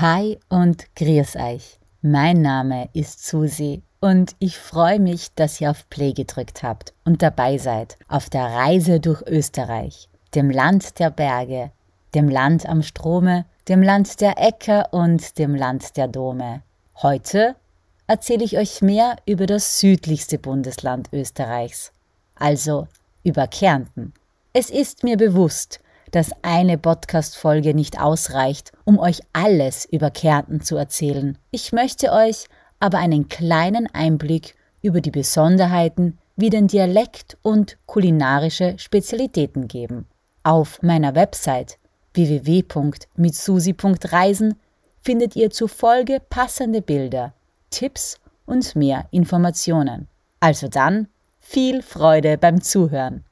Hi 0.00 0.40
und 0.48 0.92
grüß 0.96 1.36
euch. 1.36 1.78
Mein 2.02 2.42
Name 2.42 2.88
ist 2.94 3.24
Susi 3.28 3.84
und 4.00 4.34
ich 4.40 4.58
freue 4.58 4.98
mich, 4.98 5.32
dass 5.36 5.60
ihr 5.60 5.70
auf 5.70 5.88
Play 5.88 6.12
gedrückt 6.12 6.64
habt 6.64 6.92
und 7.04 7.22
dabei 7.22 7.58
seid 7.58 7.96
auf 8.08 8.28
der 8.28 8.46
Reise 8.46 8.98
durch 8.98 9.22
Österreich, 9.22 10.08
dem 10.34 10.50
Land 10.50 10.98
der 10.98 11.10
Berge, 11.10 11.70
dem 12.12 12.28
Land 12.28 12.66
am 12.66 12.82
Strome, 12.82 13.44
dem 13.68 13.82
Land 13.82 14.20
der 14.20 14.36
Äcker 14.36 14.92
und 14.92 15.38
dem 15.38 15.54
Land 15.54 15.96
der 15.96 16.08
Dome. 16.08 16.62
Heute 17.00 17.54
erzähle 18.08 18.42
ich 18.42 18.58
euch 18.58 18.82
mehr 18.82 19.14
über 19.26 19.46
das 19.46 19.78
südlichste 19.78 20.40
Bundesland 20.40 21.08
Österreichs, 21.12 21.92
also 22.34 22.88
über 23.22 23.46
Kärnten. 23.46 24.12
Es 24.52 24.70
ist 24.70 25.04
mir 25.04 25.16
bewusst, 25.16 25.78
dass 26.14 26.30
eine 26.42 26.78
Podcast-Folge 26.78 27.74
nicht 27.74 28.00
ausreicht, 28.00 28.70
um 28.84 29.00
euch 29.00 29.20
alles 29.32 29.84
über 29.84 30.12
Kärnten 30.12 30.60
zu 30.60 30.76
erzählen. 30.76 31.36
Ich 31.50 31.72
möchte 31.72 32.12
euch 32.12 32.46
aber 32.78 32.98
einen 32.98 33.28
kleinen 33.28 33.92
Einblick 33.92 34.54
über 34.80 35.00
die 35.00 35.10
Besonderheiten 35.10 36.16
wie 36.36 36.50
den 36.50 36.68
Dialekt 36.68 37.36
und 37.42 37.78
kulinarische 37.86 38.78
Spezialitäten 38.78 39.66
geben. 39.66 40.06
Auf 40.44 40.80
meiner 40.82 41.16
Website 41.16 41.78
www.mitsusi.reisen 42.12 44.54
findet 45.00 45.34
ihr 45.34 45.50
zur 45.50 45.68
Folge 45.68 46.20
passende 46.30 46.80
Bilder, 46.80 47.34
Tipps 47.70 48.20
und 48.46 48.76
mehr 48.76 49.08
Informationen. 49.10 50.06
Also 50.38 50.68
dann 50.68 51.08
viel 51.40 51.82
Freude 51.82 52.38
beim 52.38 52.60
Zuhören. 52.60 53.24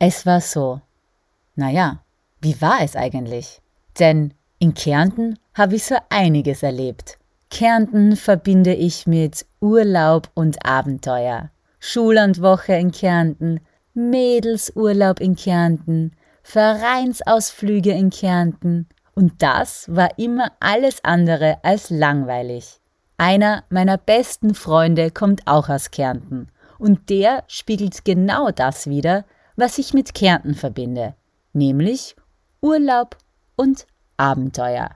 Es 0.00 0.26
war 0.26 0.40
so. 0.40 0.80
Naja, 1.56 2.04
wie 2.40 2.60
war 2.60 2.82
es 2.82 2.94
eigentlich? 2.94 3.60
Denn 3.98 4.32
in 4.60 4.74
Kärnten 4.74 5.38
habe 5.54 5.74
ich 5.74 5.84
so 5.84 5.96
einiges 6.08 6.62
erlebt. 6.62 7.18
Kärnten 7.50 8.14
verbinde 8.14 8.74
ich 8.74 9.08
mit 9.08 9.44
Urlaub 9.60 10.30
und 10.34 10.64
Abenteuer. 10.64 11.50
Schullandwoche 11.80 12.74
in 12.74 12.92
Kärnten, 12.92 13.60
Mädelsurlaub 13.94 15.18
in 15.18 15.34
Kärnten, 15.34 16.12
Vereinsausflüge 16.44 17.90
in 17.90 18.10
Kärnten. 18.10 18.88
Und 19.16 19.42
das 19.42 19.86
war 19.88 20.16
immer 20.16 20.52
alles 20.60 21.02
andere 21.02 21.58
als 21.64 21.90
langweilig. 21.90 22.80
Einer 23.16 23.64
meiner 23.68 23.98
besten 23.98 24.54
Freunde 24.54 25.10
kommt 25.10 25.48
auch 25.48 25.68
aus 25.68 25.90
Kärnten. 25.90 26.48
Und 26.78 27.10
der 27.10 27.42
spiegelt 27.48 28.04
genau 28.04 28.52
das 28.52 28.86
wider, 28.86 29.24
was 29.58 29.76
ich 29.78 29.92
mit 29.92 30.14
Kärnten 30.14 30.54
verbinde, 30.54 31.14
nämlich 31.52 32.14
Urlaub 32.62 33.18
und 33.56 33.86
Abenteuer. 34.16 34.90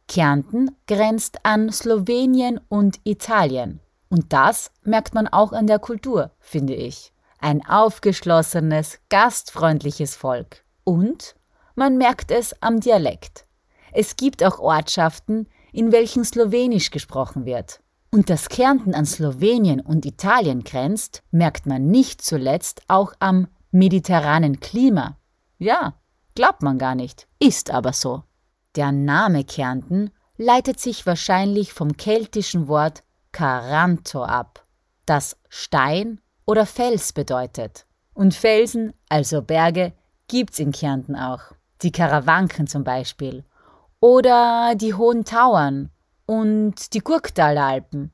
Kärnten 0.09 0.70
grenzt 0.86 1.44
an 1.44 1.70
Slowenien 1.70 2.59
und 2.70 2.98
Italien. 3.04 3.81
Und 4.09 4.32
das 4.32 4.70
merkt 4.84 5.12
man 5.12 5.28
auch 5.28 5.53
an 5.53 5.66
der 5.66 5.78
Kultur, 5.78 6.31
finde 6.38 6.75
ich. 6.75 7.12
Ein 7.41 7.60
aufgeschlossenes, 7.69 9.00
gastfreundliches 9.10 10.16
Volk. 10.16 10.65
Und 10.82 11.36
man 11.75 11.98
merkt 11.98 12.30
es 12.30 12.54
am 12.62 12.80
Dialekt. 12.80 13.44
Es 13.92 14.16
gibt 14.16 14.42
auch 14.42 14.59
Ortschaften, 14.60 15.47
in 15.72 15.92
welchen 15.92 16.25
Slowenisch 16.25 16.91
gesprochen 16.91 17.44
wird. 17.44 17.80
Und 18.10 18.30
dass 18.30 18.48
Kärnten 18.48 18.94
an 18.94 19.04
Slowenien 19.04 19.82
und 19.82 20.06
Italien 20.06 20.65
grenzt, 20.65 21.22
merkt 21.30 21.66
man 21.66 21.88
nicht 21.88 22.22
zuletzt 22.22 22.80
auch 22.88 23.12
am 23.19 23.48
mediterranen 23.71 24.61
Klima. 24.61 25.17
Ja, 25.59 25.95
glaubt 26.34 26.62
man 26.62 26.79
gar 26.79 26.95
nicht, 26.95 27.27
ist 27.39 27.71
aber 27.71 27.93
so. 27.93 28.23
Der 28.77 28.93
Name 28.93 29.45
Kärnten 29.45 30.11
leitet 30.37 30.79
sich 30.81 31.06
wahrscheinlich 31.06 31.73
vom 31.73 31.97
keltischen 31.97 32.69
Wort 32.69 33.03
Caranto 33.33 34.23
ab, 34.23 34.65
das 35.05 35.37
Stein 35.49 36.21
oder 36.47 36.65
Fels 36.65 37.12
bedeutet. 37.12 37.87
Und 38.15 38.34
Felsen, 38.34 38.95
also 39.09 39.43
Berge, 39.43 39.93
gibt's 40.28 40.59
in 40.59 40.73
Kärnten 40.73 41.17
auch. 41.17 41.53
Die 41.83 41.92
Karawanken 41.92 42.66
zum 42.66 42.84
Beispiel. 42.84 43.45
Oder 44.01 44.75
die 44.77 44.95
Hohen 44.95 45.25
Tauern 45.25 45.91
und 46.27 46.95
die 46.95 47.01
Gurktaler 47.01 47.65
Alpen. 47.65 48.13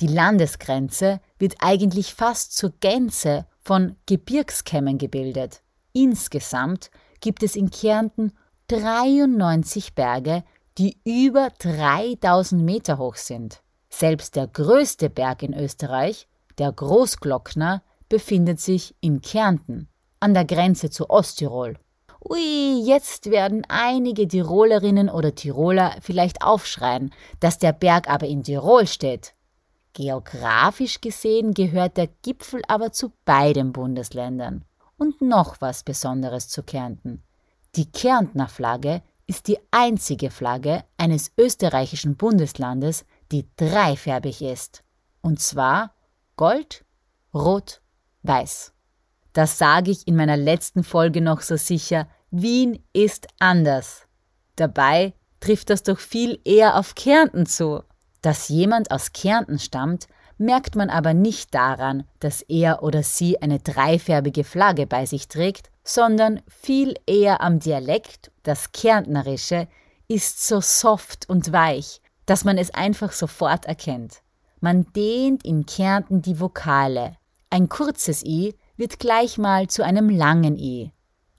Die 0.00 0.06
Landesgrenze 0.06 1.20
wird 1.38 1.56
eigentlich 1.60 2.14
fast 2.14 2.56
zur 2.56 2.72
Gänze 2.80 3.46
von 3.62 3.96
Gebirgskämmen 4.06 4.98
gebildet. 4.98 5.62
Insgesamt 5.92 6.90
gibt 7.20 7.42
es 7.42 7.56
in 7.56 7.70
Kärnten 7.70 8.32
93 8.68 9.94
Berge, 9.94 10.44
die 10.78 10.96
über 11.04 11.50
3000 11.58 12.62
Meter 12.62 12.98
hoch 12.98 13.16
sind. 13.16 13.62
Selbst 13.88 14.36
der 14.36 14.46
größte 14.46 15.10
Berg 15.10 15.42
in 15.42 15.52
Österreich, 15.52 16.28
der 16.58 16.72
Großglockner, 16.72 17.82
befindet 18.08 18.60
sich 18.60 18.94
in 19.00 19.20
Kärnten, 19.20 19.88
an 20.20 20.34
der 20.34 20.44
Grenze 20.44 20.90
zu 20.90 21.10
Osttirol. 21.10 21.76
Ui, 22.22 22.82
jetzt 22.84 23.30
werden 23.30 23.64
einige 23.68 24.28
Tirolerinnen 24.28 25.08
oder 25.08 25.34
Tiroler 25.34 25.96
vielleicht 26.00 26.42
aufschreien, 26.42 27.12
dass 27.40 27.58
der 27.58 27.72
Berg 27.72 28.10
aber 28.10 28.26
in 28.26 28.42
Tirol 28.42 28.86
steht. 28.86 29.34
Geografisch 29.92 31.00
gesehen 31.00 31.52
gehört 31.52 31.96
der 31.96 32.08
Gipfel 32.22 32.62
aber 32.68 32.92
zu 32.92 33.12
beiden 33.24 33.72
Bundesländern. 33.72 34.64
Und 34.96 35.20
noch 35.20 35.60
was 35.60 35.82
Besonderes 35.82 36.48
zu 36.48 36.62
Kärnten. 36.62 37.22
Die 37.74 37.90
Kärntner 37.90 38.48
Flagge 38.48 39.02
ist 39.26 39.48
die 39.48 39.58
einzige 39.70 40.30
Flagge 40.30 40.84
eines 40.96 41.32
österreichischen 41.38 42.16
Bundeslandes, 42.16 43.04
die 43.32 43.46
dreifärbig 43.56 44.42
ist. 44.42 44.82
Und 45.22 45.40
zwar 45.40 45.94
Gold, 46.36 46.84
Rot, 47.32 47.80
Weiß. 48.22 48.72
Das 49.32 49.58
sage 49.58 49.90
ich 49.90 50.08
in 50.08 50.16
meiner 50.16 50.36
letzten 50.36 50.82
Folge 50.82 51.20
noch 51.20 51.40
so 51.40 51.56
sicher. 51.56 52.08
Wien 52.30 52.84
ist 52.92 53.28
anders. 53.38 54.08
Dabei 54.56 55.14
trifft 55.38 55.70
das 55.70 55.82
doch 55.82 55.98
viel 55.98 56.40
eher 56.44 56.76
auf 56.76 56.94
Kärnten 56.94 57.46
zu. 57.46 57.82
Dass 58.22 58.48
jemand 58.48 58.90
aus 58.90 59.12
Kärnten 59.12 59.58
stammt, 59.58 60.06
merkt 60.38 60.74
man 60.74 60.90
aber 60.90 61.14
nicht 61.14 61.54
daran, 61.54 62.04
dass 62.18 62.42
er 62.42 62.82
oder 62.82 63.02
sie 63.02 63.40
eine 63.40 63.58
dreifärbige 63.58 64.44
Flagge 64.44 64.86
bei 64.86 65.06
sich 65.06 65.28
trägt, 65.28 65.70
sondern 65.84 66.40
viel 66.48 66.94
eher 67.06 67.40
am 67.40 67.60
Dialekt, 67.60 68.30
das 68.42 68.72
Kärntnerische, 68.72 69.68
ist 70.08 70.46
so 70.46 70.60
soft 70.60 71.28
und 71.28 71.52
weich, 71.52 72.00
dass 72.26 72.44
man 72.44 72.58
es 72.58 72.72
einfach 72.74 73.12
sofort 73.12 73.66
erkennt. 73.66 74.22
Man 74.60 74.92
dehnt 74.92 75.44
in 75.44 75.66
Kärnten 75.66 76.20
die 76.22 76.40
Vokale. 76.40 77.16
Ein 77.48 77.68
kurzes 77.68 78.24
i 78.24 78.54
wird 78.76 78.98
gleich 78.98 79.38
mal 79.38 79.68
zu 79.68 79.84
einem 79.84 80.08
langen 80.10 80.56
i. 80.56 80.92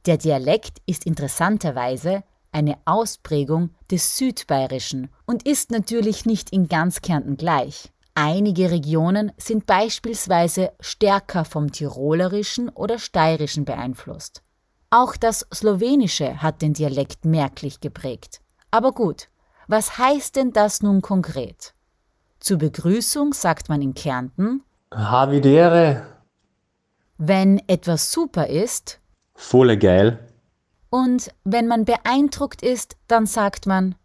Der 0.05 0.17
Dialekt 0.17 0.79
ist 0.85 1.05
interessanterweise 1.05 2.23
eine 2.51 2.77
Ausprägung 2.85 3.71
des 3.89 4.17
Südbayerischen 4.17 5.09
und 5.25 5.47
ist 5.47 5.71
natürlich 5.71 6.25
nicht 6.25 6.51
in 6.51 6.67
ganz 6.67 7.01
Kärnten 7.01 7.37
gleich. 7.37 7.91
Einige 8.13 8.71
Regionen 8.71 9.31
sind 9.37 9.65
beispielsweise 9.65 10.71
stärker 10.79 11.45
vom 11.45 11.71
Tirolerischen 11.71 12.69
oder 12.69 12.99
Steirischen 12.99 13.65
beeinflusst. 13.65 14.43
Auch 14.89 15.15
das 15.15 15.47
Slowenische 15.53 16.41
hat 16.41 16.61
den 16.61 16.73
Dialekt 16.73 17.23
merklich 17.23 17.79
geprägt. 17.79 18.41
Aber 18.71 18.91
gut, 18.91 19.29
was 19.67 19.97
heißt 19.97 20.35
denn 20.35 20.51
das 20.51 20.81
nun 20.81 21.01
konkret? 21.01 21.73
Zur 22.39 22.57
Begrüßung 22.57 23.33
sagt 23.33 23.69
man 23.69 23.81
in 23.81 23.93
Kärnten 23.93 24.63
Havidere. 24.93 26.05
Wenn 27.17 27.61
etwas 27.67 28.11
super 28.11 28.47
ist, 28.47 28.99
volle 29.33 29.77
geil. 29.77 30.30
Und 30.91 31.31
wenn 31.45 31.67
man 31.67 31.85
beeindruckt 31.85 32.61
ist, 32.61 32.97
dann 33.07 33.25
sagt 33.25 33.65
man 33.65 33.95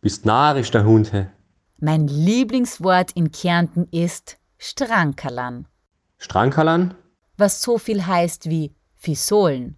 Bist 0.00 0.26
narisch 0.26 0.72
der 0.72 0.84
Hund. 0.84 1.12
He. 1.12 1.26
Mein 1.78 2.08
Lieblingswort 2.08 3.12
in 3.12 3.30
Kärnten 3.30 3.86
ist 3.92 4.38
Strankerlan. 4.58 5.68
Strankerlan? 6.18 6.94
Was 7.36 7.62
so 7.62 7.78
viel 7.78 8.06
heißt 8.06 8.50
wie 8.50 8.74
Fisolen. 8.96 9.76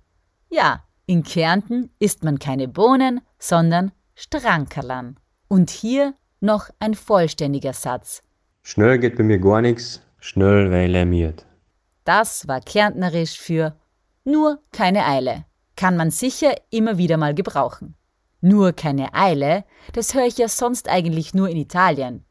Ja, 0.49 0.82
in 1.05 1.22
Kärnten 1.22 1.90
isst 1.99 2.25
man 2.25 2.38
keine 2.38 2.67
Bohnen, 2.67 3.20
sondern 3.38 3.93
Strankerlan. 4.14 5.19
Und 5.49 5.69
hier 5.69 6.14
noch 6.40 6.70
ein 6.78 6.94
vollständiger 6.94 7.75
Satz. 7.75 8.22
Schnell 8.62 8.99
geht 8.99 9.19
bei 9.19 9.22
mir 9.22 9.38
gar 9.38 9.60
nichts, 9.60 10.00
schnell 10.19 10.70
weil 10.70 10.94
er 10.94 11.05
miert. 11.05 11.44
Das 12.05 12.49
war 12.49 12.62
kärntnerisch 12.62 13.38
für 13.38 13.76
nur 14.25 14.60
keine 14.72 15.05
Eile. 15.05 15.44
Kann 15.76 15.97
man 15.97 16.11
sicher 16.11 16.55
immer 16.71 16.99
wieder 16.99 17.17
mal 17.17 17.35
gebrauchen. 17.35 17.97
Nur 18.41 18.73
keine 18.73 19.15
Eile, 19.15 19.65
das 19.93 20.15
höre 20.15 20.26
ich 20.26 20.38
ja 20.38 20.49
sonst 20.49 20.88
eigentlich 20.88 21.35
nur 21.35 21.49
in 21.49 21.56
Italien. 21.56 22.25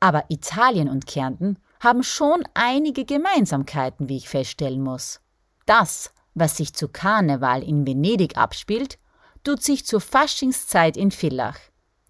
Aber 0.00 0.24
Italien 0.28 0.88
und 0.88 1.06
Kärnten 1.06 1.58
haben 1.80 2.02
schon 2.02 2.42
einige 2.54 3.04
Gemeinsamkeiten, 3.04 4.08
wie 4.08 4.16
ich 4.16 4.28
feststellen 4.28 4.82
muss. 4.82 5.20
Das, 5.66 6.12
was 6.34 6.56
sich 6.56 6.74
zu 6.74 6.88
Karneval 6.88 7.62
in 7.62 7.86
Venedig 7.86 8.36
abspielt, 8.36 8.98
tut 9.44 9.62
sich 9.62 9.86
zur 9.86 10.00
Faschingszeit 10.00 10.96
in 10.96 11.10
Villach. 11.10 11.58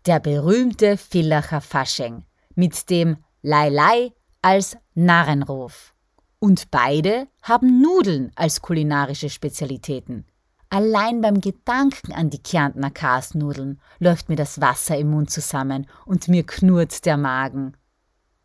Der 0.06 0.20
berühmte 0.20 0.96
Villacher 0.96 1.61
Fasching 1.61 2.25
mit 2.55 2.88
dem 2.91 3.19
Lai 3.43 4.12
als 4.43 4.76
Narrenruf. 4.94 5.94
Und 6.38 6.70
beide 6.70 7.26
haben 7.43 7.81
Nudeln 7.81 8.31
als 8.37 8.62
kulinarische 8.62 9.31
Spezialitäten. 9.31 10.25
Allein 10.70 11.23
beim 11.23 11.41
Gedanken 11.41 12.12
an 12.12 12.31
die 12.31 12.43
Kärntner 12.43 12.91
Kasnudeln 12.91 13.81
läuft 13.99 14.29
mir 14.29 14.37
das 14.37 14.61
Wasser 14.61 14.99
im 14.99 15.11
Mund 15.11 15.31
zusammen 15.31 15.87
und 16.05 16.29
mir 16.29 16.44
knurrt 16.44 17.06
der 17.06 17.17
Magen. 17.17 17.76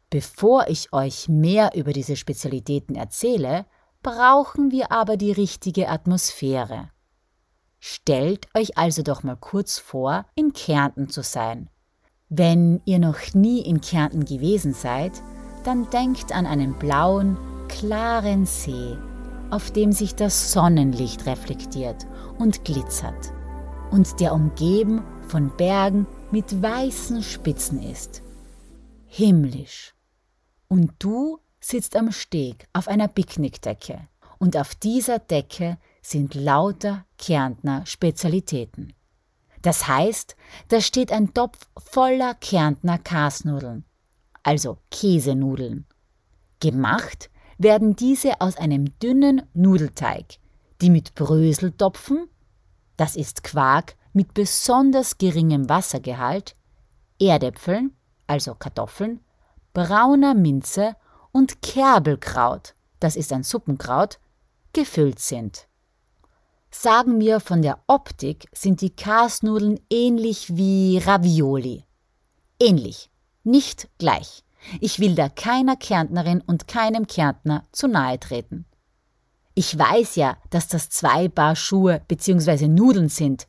Bevor 0.09 0.67
ich 0.67 0.93
euch 0.93 1.27
mehr 1.27 1.71
über 1.75 1.91
diese 1.91 2.15
Spezialitäten 2.15 2.95
erzähle, 2.95 3.65
brauchen 4.03 4.71
wir 4.71 4.91
aber 4.91 5.17
die 5.17 5.31
richtige 5.31 5.89
Atmosphäre. 5.89 6.89
Stellt 7.79 8.47
euch 8.53 8.77
also 8.77 9.01
doch 9.01 9.23
mal 9.23 9.35
kurz 9.35 9.79
vor, 9.79 10.25
in 10.35 10.53
Kärnten 10.53 11.09
zu 11.09 11.23
sein. 11.23 11.69
Wenn 12.29 12.81
ihr 12.85 12.99
noch 12.99 13.33
nie 13.33 13.61
in 13.61 13.81
Kärnten 13.81 14.23
gewesen 14.23 14.73
seid, 14.73 15.11
dann 15.65 15.89
denkt 15.89 16.31
an 16.31 16.45
einen 16.45 16.77
blauen, 16.79 17.37
klaren 17.67 18.45
See, 18.45 18.97
auf 19.53 19.69
dem 19.69 19.91
sich 19.91 20.15
das 20.15 20.51
Sonnenlicht 20.51 21.27
reflektiert 21.27 22.07
und 22.39 22.65
glitzert 22.65 23.31
und 23.91 24.19
der 24.19 24.33
umgeben 24.33 25.03
von 25.27 25.55
Bergen 25.55 26.07
mit 26.31 26.63
weißen 26.63 27.21
Spitzen 27.21 27.79
ist. 27.83 28.23
Himmlisch. 29.05 29.93
Und 30.67 30.93
du 30.97 31.37
sitzt 31.59 31.95
am 31.95 32.11
Steg 32.11 32.67
auf 32.73 32.87
einer 32.87 33.07
Picknickdecke 33.07 34.07
und 34.39 34.57
auf 34.57 34.73
dieser 34.73 35.19
Decke 35.19 35.77
sind 36.01 36.33
lauter 36.33 37.05
Kärntner 37.19 37.85
Spezialitäten. 37.85 38.93
Das 39.61 39.87
heißt, 39.87 40.35
da 40.69 40.81
steht 40.81 41.11
ein 41.11 41.31
Topf 41.35 41.59
voller 41.77 42.33
Kärntner 42.33 42.97
Kasnudeln, 42.97 43.85
also 44.41 44.79
Käsenudeln. 44.89 45.85
Gemacht 46.59 47.29
werden 47.63 47.95
diese 47.95 48.39
aus 48.41 48.57
einem 48.57 48.97
dünnen 48.99 49.41
Nudelteig, 49.53 50.37
die 50.81 50.89
mit 50.89 51.15
Bröseltopfen, 51.15 52.27
das 52.97 53.15
ist 53.15 53.43
Quark 53.43 53.95
mit 54.13 54.33
besonders 54.33 55.17
geringem 55.17 55.69
Wassergehalt, 55.69 56.55
Erdäpfeln, 57.19 57.95
also 58.27 58.53
Kartoffeln, 58.53 59.19
brauner 59.73 60.33
Minze 60.35 60.95
und 61.31 61.61
Kerbelkraut, 61.61 62.75
das 62.99 63.15
ist 63.15 63.33
ein 63.33 63.43
Suppenkraut, 63.43 64.19
gefüllt 64.73 65.19
sind. 65.19 65.67
Sagen 66.69 67.19
wir 67.19 67.39
von 67.39 67.61
der 67.61 67.79
Optik 67.87 68.47
sind 68.51 68.81
die 68.81 68.89
Kasnudeln 68.89 69.79
ähnlich 69.89 70.55
wie 70.57 70.97
Ravioli. 70.97 71.85
Ähnlich, 72.59 73.09
nicht 73.43 73.89
gleich. 73.99 74.43
Ich 74.79 74.99
will 74.99 75.15
da 75.15 75.29
keiner 75.29 75.75
Kärntnerin 75.75 76.41
und 76.41 76.67
keinem 76.67 77.07
Kärntner 77.07 77.67
zu 77.71 77.87
nahe 77.87 78.19
treten. 78.19 78.65
Ich 79.55 79.77
weiß 79.77 80.15
ja, 80.15 80.37
dass 80.49 80.67
das 80.67 80.89
zwei 80.89 81.27
Paar 81.27 81.55
Schuhe 81.55 82.01
bzw. 82.07 82.67
Nudeln 82.67 83.09
sind, 83.09 83.45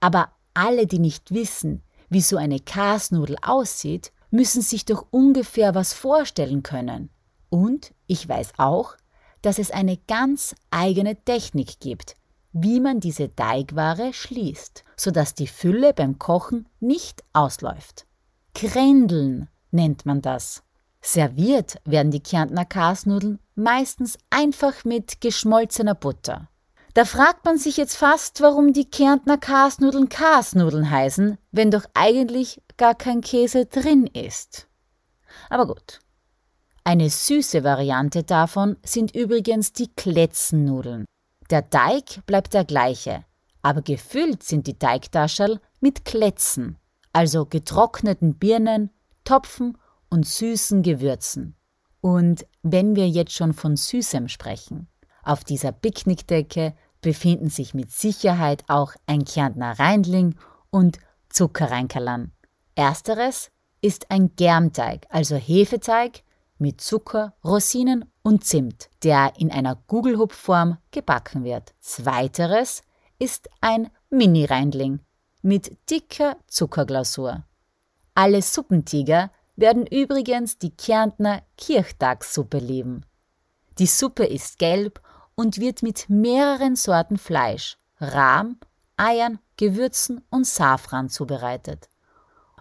aber 0.00 0.30
alle, 0.54 0.86
die 0.86 0.98
nicht 0.98 1.32
wissen, 1.32 1.82
wie 2.08 2.20
so 2.20 2.36
eine 2.36 2.60
Kasnudel 2.60 3.36
aussieht, 3.42 4.12
müssen 4.30 4.62
sich 4.62 4.84
doch 4.84 5.06
ungefähr 5.10 5.74
was 5.74 5.92
vorstellen 5.92 6.62
können. 6.62 7.10
Und 7.50 7.92
ich 8.06 8.28
weiß 8.28 8.54
auch, 8.58 8.96
dass 9.42 9.58
es 9.58 9.70
eine 9.70 9.96
ganz 10.08 10.54
eigene 10.70 11.22
Technik 11.24 11.80
gibt, 11.80 12.16
wie 12.52 12.80
man 12.80 13.00
diese 13.00 13.34
Teigware 13.34 14.12
schließt, 14.12 14.84
sodass 14.96 15.34
die 15.34 15.46
Fülle 15.46 15.92
beim 15.92 16.18
Kochen 16.18 16.68
nicht 16.80 17.22
ausläuft. 17.32 18.06
Krändeln 18.54 19.48
nennt 19.70 20.06
man 20.06 20.22
das. 20.22 20.62
Serviert 21.00 21.76
werden 21.84 22.10
die 22.10 22.22
Kärntner 22.22 22.64
Kasnudeln 22.64 23.38
meistens 23.54 24.18
einfach 24.30 24.84
mit 24.84 25.20
geschmolzener 25.20 25.94
Butter. 25.94 26.48
Da 26.94 27.04
fragt 27.04 27.44
man 27.44 27.58
sich 27.58 27.76
jetzt 27.76 27.96
fast, 27.96 28.40
warum 28.40 28.72
die 28.72 28.88
Kärntner 28.88 29.38
Kasnudeln 29.38 30.08
Kasnudeln 30.08 30.90
heißen, 30.90 31.38
wenn 31.52 31.70
doch 31.70 31.84
eigentlich 31.94 32.62
gar 32.76 32.94
kein 32.94 33.20
Käse 33.20 33.66
drin 33.66 34.06
ist. 34.06 34.66
Aber 35.50 35.66
gut. 35.66 36.00
Eine 36.84 37.10
süße 37.10 37.64
Variante 37.64 38.22
davon 38.22 38.76
sind 38.84 39.14
übrigens 39.14 39.72
die 39.72 39.92
Kletzennudeln. 39.94 41.04
Der 41.50 41.68
Teig 41.68 42.24
bleibt 42.26 42.54
der 42.54 42.64
gleiche, 42.64 43.24
aber 43.60 43.82
gefüllt 43.82 44.42
sind 44.42 44.66
die 44.66 44.78
Teigtaschel 44.78 45.60
mit 45.80 46.04
Kletzen, 46.04 46.78
also 47.12 47.44
getrockneten 47.44 48.36
Birnen, 48.36 48.90
Topfen 49.26 49.76
und 50.08 50.26
süßen 50.26 50.82
Gewürzen. 50.82 51.54
Und 52.00 52.46
wenn 52.62 52.96
wir 52.96 53.08
jetzt 53.08 53.32
schon 53.32 53.52
von 53.52 53.76
Süßem 53.76 54.28
sprechen, 54.28 54.88
auf 55.22 55.44
dieser 55.44 55.72
Picknickdecke 55.72 56.74
befinden 57.02 57.50
sich 57.50 57.74
mit 57.74 57.92
Sicherheit 57.92 58.64
auch 58.68 58.94
ein 59.06 59.24
Kärntner 59.24 59.78
Reindling 59.78 60.36
und 60.70 60.98
Zuckerreinkerlern. 61.28 62.32
Ersteres 62.74 63.50
ist 63.80 64.10
ein 64.10 64.34
Germteig, 64.36 65.06
also 65.10 65.36
Hefeteig 65.36 66.22
mit 66.58 66.80
Zucker, 66.80 67.34
Rosinen 67.44 68.04
und 68.22 68.44
Zimt, 68.44 68.88
der 69.02 69.34
in 69.36 69.50
einer 69.50 69.76
Gugelhupfform 69.86 70.78
gebacken 70.90 71.44
wird. 71.44 71.74
Zweiteres 71.80 72.82
ist 73.18 73.48
ein 73.60 73.90
Mini-Reindling 74.10 75.00
mit 75.42 75.76
dicker 75.90 76.36
Zuckerglasur. 76.46 77.44
Alle 78.18 78.40
Suppentiger 78.40 79.30
werden 79.56 79.86
übrigens 79.86 80.56
die 80.56 80.74
Kärntner 80.74 81.42
Kirchtagssuppe 81.58 82.56
lieben. 82.56 83.04
Die 83.78 83.86
Suppe 83.86 84.24
ist 84.24 84.58
gelb 84.58 85.02
und 85.34 85.58
wird 85.58 85.82
mit 85.82 86.08
mehreren 86.08 86.76
Sorten 86.76 87.18
Fleisch, 87.18 87.76
Rahm, 88.00 88.58
Eiern, 88.96 89.38
Gewürzen 89.58 90.22
und 90.30 90.46
Safran 90.46 91.10
zubereitet. 91.10 91.90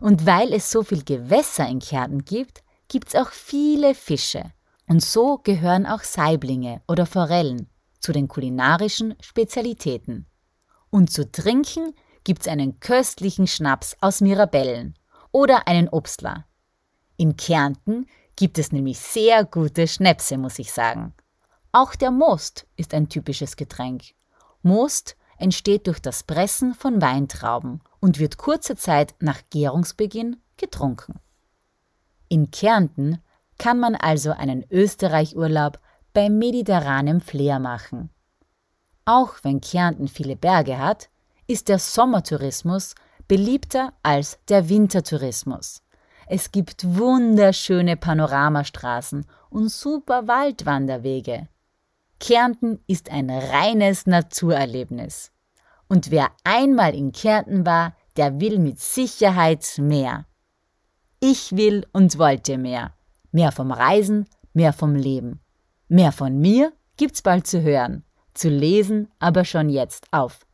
Und 0.01 0.25
weil 0.25 0.51
es 0.51 0.69
so 0.69 0.83
viel 0.83 1.05
Gewässer 1.05 1.65
in 1.69 1.79
Kärnten 1.79 2.25
gibt, 2.25 2.61
gibt 2.89 3.07
es 3.07 3.15
auch 3.15 3.29
viele 3.29 3.95
Fische. 3.95 4.51
Und 4.89 5.01
so 5.01 5.37
gehören 5.37 5.85
auch 5.85 6.03
Saiblinge 6.03 6.81
oder 6.85 7.05
Forellen 7.05 7.69
zu 8.01 8.11
den 8.11 8.27
kulinarischen 8.27 9.15
Spezialitäten. 9.21 10.25
Und 10.89 11.13
zu 11.13 11.31
trinken 11.31 11.95
gibt's 12.25 12.49
einen 12.49 12.81
köstlichen 12.81 13.47
Schnaps 13.47 13.95
aus 14.01 14.19
Mirabellen 14.19 14.95
oder 15.35 15.67
einen 15.67 15.89
Obstler. 15.89 16.45
In 17.17 17.35
Kärnten 17.35 18.07
gibt 18.37 18.57
es 18.57 18.71
nämlich 18.71 18.99
sehr 18.99 19.43
gute 19.43 19.85
Schnäpse, 19.85 20.37
muss 20.37 20.59
ich 20.59 20.71
sagen. 20.71 21.13
Auch 21.73 21.93
der 21.93 22.09
Most 22.09 22.65
ist 22.77 22.93
ein 22.93 23.09
typisches 23.09 23.57
Getränk. 23.57 24.13
Most 24.61 25.17
entsteht 25.37 25.87
durch 25.87 25.99
das 25.99 26.23
Pressen 26.23 26.73
von 26.73 27.01
Weintrauben 27.01 27.81
und 27.99 28.17
wird 28.17 28.37
kurze 28.37 28.77
Zeit 28.77 29.13
nach 29.19 29.41
Gärungsbeginn 29.49 30.37
getrunken. 30.55 31.19
In 32.29 32.49
Kärnten 32.49 33.21
kann 33.57 33.77
man 33.77 33.95
also 33.95 34.31
einen 34.31 34.65
Österreich-Urlaub 34.71 35.81
bei 36.13 36.29
mediterranem 36.29 37.19
Flair 37.19 37.59
machen. 37.59 38.09
Auch 39.03 39.33
wenn 39.43 39.59
Kärnten 39.59 40.07
viele 40.07 40.37
Berge 40.37 40.77
hat, 40.77 41.09
ist 41.45 41.67
der 41.67 41.79
Sommertourismus 41.79 42.95
beliebter 43.27 43.93
als 44.03 44.39
der 44.49 44.69
Wintertourismus. 44.69 45.81
Es 46.27 46.51
gibt 46.51 46.97
wunderschöne 46.97 47.97
Panoramastraßen 47.97 49.25
und 49.49 49.69
super 49.69 50.27
Waldwanderwege. 50.27 51.47
Kärnten 52.19 52.79
ist 52.87 53.11
ein 53.11 53.29
reines 53.29 54.07
Naturerlebnis. 54.07 55.31
Und 55.87 56.09
wer 56.09 56.31
einmal 56.43 56.95
in 56.95 57.11
Kärnten 57.11 57.65
war, 57.65 57.95
der 58.17 58.39
will 58.39 58.57
mit 58.59 58.79
Sicherheit 58.79 59.65
mehr. 59.77 60.25
Ich 61.19 61.55
will 61.55 61.85
und 61.91 62.17
wollte 62.17 62.57
mehr. 62.57 62.93
Mehr 63.31 63.51
vom 63.51 63.71
Reisen, 63.71 64.27
mehr 64.53 64.73
vom 64.73 64.95
Leben. 64.95 65.41
Mehr 65.87 66.11
von 66.11 66.39
mir 66.39 66.73
gibt's 66.97 67.21
bald 67.21 67.45
zu 67.45 67.61
hören, 67.61 68.03
zu 68.33 68.49
lesen 68.49 69.09
aber 69.19 69.45
schon 69.45 69.69
jetzt 69.69 70.07
auf 70.11 70.45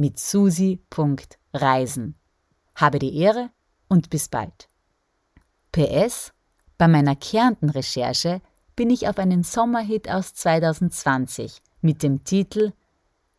www.mitsusi.reisen. 0.00 2.14
Habe 2.74 2.98
die 2.98 3.16
Ehre 3.16 3.50
und 3.88 4.10
bis 4.10 4.28
bald. 4.28 4.68
PS 5.72 6.34
Bei 6.78 6.88
meiner 6.88 7.16
Kärnten-Recherche 7.16 8.40
bin 8.74 8.90
ich 8.90 9.08
auf 9.08 9.18
einen 9.18 9.42
Sommerhit 9.42 10.10
aus 10.10 10.32
2020 10.34 11.60
mit 11.82 12.02
dem 12.02 12.24
Titel 12.24 12.72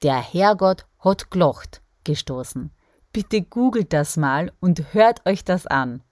Der 0.04 0.22
Herrgott 0.22 0.86
hat 1.00 1.32
glocht 1.32 1.82
gestoßen. 2.04 2.70
Bitte 3.12 3.42
googelt 3.42 3.92
das 3.94 4.18
mal 4.18 4.52
und 4.60 4.94
hört 4.94 5.26
euch 5.26 5.44
das 5.44 5.66
an. 5.68 6.04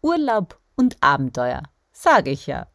Urlaub 0.00 0.58
und 0.74 0.96
Abenteuer, 1.00 1.62
sage 1.92 2.30
ich 2.30 2.46
ja. 2.46 2.66